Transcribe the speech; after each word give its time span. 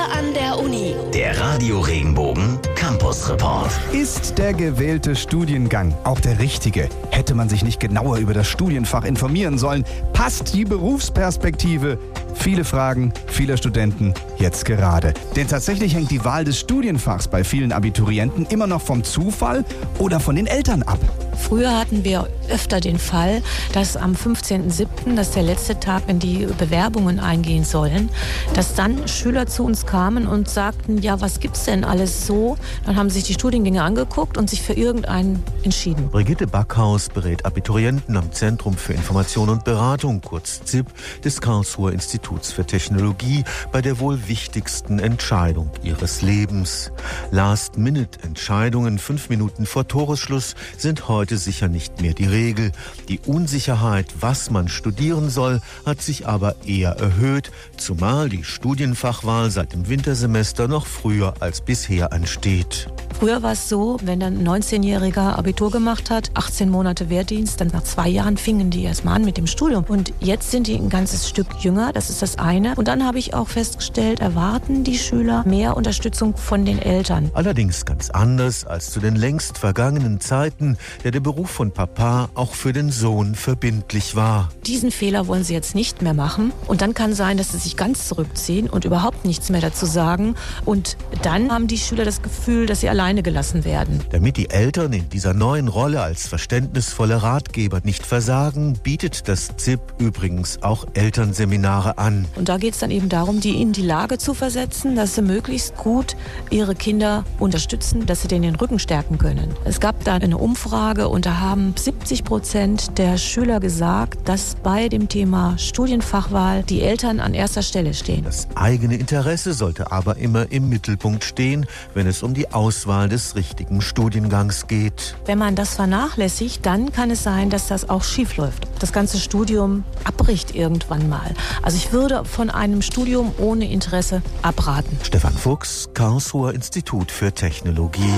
Wir 0.00 0.18
an 0.18 0.32
der 0.32 0.58
Uni. 0.58 0.94
Der 1.12 1.38
Radio 1.38 1.80
Regenbogen 1.80 2.58
Campus 2.74 3.28
Report. 3.28 3.70
Ist 3.92 4.38
der 4.38 4.54
gewählte 4.54 5.14
Studiengang 5.14 5.94
auch 6.04 6.20
der 6.20 6.38
richtige? 6.38 6.88
Hätte 7.10 7.34
man 7.34 7.50
sich 7.50 7.62
nicht 7.62 7.80
genauer 7.80 8.16
über 8.16 8.32
das 8.32 8.46
Studienfach 8.48 9.04
informieren 9.04 9.58
sollen? 9.58 9.84
Passt 10.14 10.54
die 10.54 10.64
Berufsperspektive? 10.64 11.98
Viele 12.34 12.64
Fragen 12.64 13.12
vieler 13.26 13.58
Studenten 13.58 14.14
jetzt 14.38 14.64
gerade. 14.64 15.12
Denn 15.36 15.48
tatsächlich 15.48 15.94
hängt 15.94 16.10
die 16.10 16.24
Wahl 16.24 16.44
des 16.44 16.58
Studienfachs 16.58 17.28
bei 17.28 17.44
vielen 17.44 17.70
Abiturienten 17.70 18.46
immer 18.46 18.66
noch 18.66 18.80
vom 18.80 19.04
Zufall 19.04 19.66
oder 19.98 20.18
von 20.18 20.34
den 20.34 20.46
Eltern 20.46 20.82
ab. 20.82 21.00
Früher 21.40 21.76
hatten 21.76 22.04
wir 22.04 22.28
öfter 22.48 22.80
den 22.80 22.98
Fall, 22.98 23.42
dass 23.72 23.96
am 23.96 24.12
15.07., 24.12 25.16
das 25.16 25.28
ist 25.28 25.36
der 25.36 25.42
letzte 25.42 25.80
Tag, 25.80 26.04
wenn 26.06 26.18
die 26.18 26.46
Bewerbungen 26.58 27.18
eingehen 27.18 27.64
sollen, 27.64 28.10
dass 28.54 28.74
dann 28.74 29.08
Schüler 29.08 29.46
zu 29.46 29.64
uns 29.64 29.86
kamen 29.86 30.26
und 30.26 30.48
sagten, 30.48 30.98
ja, 30.98 31.20
was 31.20 31.40
gibt's 31.40 31.64
denn 31.64 31.84
alles 31.84 32.26
so? 32.26 32.56
Dann 32.84 32.96
haben 32.96 33.10
sich 33.10 33.24
die 33.24 33.34
Studiengänge 33.34 33.82
angeguckt 33.82 34.36
und 34.36 34.50
sich 34.50 34.62
für 34.62 34.74
irgendeinen 34.74 35.42
entschieden. 35.62 36.10
Brigitte 36.10 36.46
Backhaus 36.46 37.08
berät 37.08 37.44
Abiturienten 37.44 38.16
am 38.16 38.32
Zentrum 38.32 38.74
für 38.74 38.92
Information 38.92 39.48
und 39.48 39.64
Beratung, 39.64 40.20
kurz 40.20 40.62
ZIP, 40.64 40.86
des 41.24 41.40
Karlsruher 41.40 41.92
Instituts 41.92 42.52
für 42.52 42.64
Technologie 42.64 43.44
bei 43.72 43.80
der 43.80 43.98
wohl 43.98 44.28
wichtigsten 44.28 44.98
Entscheidung 44.98 45.70
ihres 45.82 46.22
Lebens. 46.22 46.92
Last-Minute-Entscheidungen 47.30 48.98
fünf 48.98 49.28
Minuten 49.28 49.66
vor 49.66 49.88
Toresschluss 49.88 50.54
sind 50.76 51.08
heute 51.08 51.29
heute 51.30 51.38
sicher 51.38 51.68
nicht 51.68 52.00
mehr 52.00 52.12
die 52.12 52.26
Regel. 52.26 52.72
Die 53.08 53.20
Unsicherheit, 53.20 54.06
was 54.18 54.50
man 54.50 54.66
studieren 54.66 55.30
soll, 55.30 55.60
hat 55.86 56.02
sich 56.02 56.26
aber 56.26 56.56
eher 56.66 56.96
erhöht, 56.96 57.52
zumal 57.76 58.28
die 58.28 58.42
Studienfachwahl 58.42 59.48
seit 59.52 59.72
dem 59.72 59.88
Wintersemester 59.88 60.66
noch 60.66 60.86
früher 60.86 61.34
als 61.38 61.60
bisher 61.60 62.12
ansteht. 62.12 62.88
Früher 63.20 63.42
war 63.42 63.52
es 63.52 63.68
so, 63.68 63.98
wenn 64.02 64.22
ein 64.22 64.48
19-Jähriger 64.48 65.36
Abitur 65.36 65.70
gemacht 65.70 66.08
hat, 66.08 66.30
18 66.32 66.70
Monate 66.70 67.10
Wehrdienst, 67.10 67.60
dann 67.60 67.68
nach 67.68 67.82
zwei 67.82 68.08
Jahren 68.08 68.38
fingen 68.38 68.70
die 68.70 68.82
erstmal 68.82 69.16
an 69.16 69.26
mit 69.26 69.36
dem 69.36 69.46
Studium. 69.46 69.84
Und 69.86 70.14
jetzt 70.20 70.50
sind 70.50 70.66
die 70.68 70.74
ein 70.74 70.88
ganzes 70.88 71.28
Stück 71.28 71.46
jünger, 71.58 71.92
das 71.92 72.08
ist 72.08 72.22
das 72.22 72.38
eine. 72.38 72.74
Und 72.76 72.88
dann 72.88 73.04
habe 73.04 73.18
ich 73.18 73.34
auch 73.34 73.48
festgestellt, 73.48 74.20
erwarten 74.20 74.84
die 74.84 74.96
Schüler 74.96 75.44
mehr 75.46 75.76
Unterstützung 75.76 76.34
von 76.34 76.64
den 76.64 76.78
Eltern. 76.78 77.30
Allerdings 77.34 77.84
ganz 77.84 78.08
anders 78.08 78.64
als 78.64 78.90
zu 78.90 79.00
den 79.00 79.16
längst 79.16 79.58
vergangenen 79.58 80.20
Zeiten, 80.20 80.78
der 81.04 81.10
der 81.10 81.20
Beruf 81.20 81.50
von 81.50 81.72
Papa 81.72 82.30
auch 82.32 82.54
für 82.54 82.72
den 82.72 82.90
Sohn 82.90 83.34
verbindlich 83.34 84.16
war. 84.16 84.48
Diesen 84.64 84.90
Fehler 84.90 85.26
wollen 85.26 85.44
sie 85.44 85.52
jetzt 85.52 85.74
nicht 85.74 86.00
mehr 86.00 86.14
machen. 86.14 86.54
Und 86.68 86.80
dann 86.80 86.94
kann 86.94 87.12
sein, 87.12 87.36
dass 87.36 87.52
sie 87.52 87.58
sich 87.58 87.76
ganz 87.76 88.08
zurückziehen 88.08 88.70
und 88.70 88.86
überhaupt 88.86 89.26
nichts 89.26 89.50
mehr 89.50 89.60
dazu 89.60 89.84
sagen. 89.84 90.36
Und 90.64 90.96
dann 91.20 91.52
haben 91.52 91.66
die 91.66 91.76
Schüler 91.76 92.06
das 92.06 92.22
Gefühl, 92.22 92.64
dass 92.64 92.80
sie 92.80 92.88
allein 92.88 93.09
alleine 93.10 93.22
gelassen 93.24 93.64
werden. 93.64 94.00
Damit 94.10 94.36
die 94.36 94.50
Eltern 94.50 94.92
in 94.92 95.08
dieser 95.08 95.34
neuen 95.34 95.66
Rolle 95.66 96.00
als 96.00 96.28
verständnisvolle 96.28 97.22
Ratgeber 97.22 97.80
nicht 97.82 98.06
versagen, 98.06 98.78
bietet 98.84 99.26
das 99.28 99.56
ZIP 99.56 99.80
übrigens 99.98 100.62
auch 100.62 100.86
Elternseminare 100.94 101.98
an. 101.98 102.26
Und 102.36 102.48
da 102.48 102.56
geht 102.56 102.74
es 102.74 102.80
dann 102.80 102.92
eben 102.92 103.08
darum, 103.08 103.40
die 103.40 103.60
in 103.60 103.72
die 103.72 103.82
Lage 103.82 104.18
zu 104.18 104.32
versetzen, 104.32 104.94
dass 104.94 105.16
sie 105.16 105.22
möglichst 105.22 105.76
gut 105.76 106.16
ihre 106.50 106.76
Kinder 106.76 107.24
unterstützen, 107.40 108.06
dass 108.06 108.22
sie 108.22 108.28
denen 108.28 108.42
den 108.42 108.54
Rücken 108.54 108.78
stärken 108.78 109.18
können. 109.18 109.52
Es 109.64 109.80
gab 109.80 110.04
da 110.04 110.14
eine 110.14 110.38
Umfrage 110.38 111.08
und 111.08 111.26
da 111.26 111.40
haben 111.40 111.74
70 111.76 112.22
Prozent 112.22 112.96
der 112.98 113.18
Schüler 113.18 113.58
gesagt, 113.58 114.28
dass 114.28 114.54
bei 114.62 114.88
dem 114.88 115.08
Thema 115.08 115.58
Studienfachwahl 115.58 116.62
die 116.62 116.82
Eltern 116.82 117.18
an 117.18 117.34
erster 117.34 117.62
Stelle 117.62 117.92
stehen. 117.92 118.22
Das 118.24 118.46
eigene 118.54 118.96
Interesse 118.96 119.52
sollte 119.52 119.90
aber 119.90 120.16
immer 120.16 120.52
im 120.52 120.68
Mittelpunkt 120.68 121.24
stehen, 121.24 121.66
wenn 121.94 122.06
es 122.06 122.22
um 122.22 122.34
die 122.34 122.52
Auswahl 122.52 122.99
Auswahl 123.00 123.08
des 123.08 123.34
richtigen 123.34 123.80
Studiengangs 123.80 124.66
geht. 124.66 125.16
Wenn 125.24 125.38
man 125.38 125.54
das 125.54 125.74
vernachlässigt, 125.74 126.66
dann 126.66 126.92
kann 126.92 127.10
es 127.10 127.22
sein, 127.22 127.48
dass 127.48 127.68
das 127.68 127.88
auch 127.88 128.04
schief 128.04 128.36
läuft. 128.36 128.68
Das 128.78 128.92
ganze 128.92 129.18
Studium 129.18 129.84
abbricht 130.04 130.54
irgendwann 130.54 131.08
mal. 131.08 131.34
Also 131.62 131.78
ich 131.78 131.92
würde 131.92 132.24
von 132.24 132.50
einem 132.50 132.82
Studium 132.82 133.32
ohne 133.38 133.70
Interesse 133.70 134.22
abraten. 134.42 134.98
Stefan 135.02 135.32
Fuchs, 135.32 135.88
Karlsruher 135.94 136.52
Institut 136.52 137.10
für 137.10 137.32
Technologie. 137.32 138.12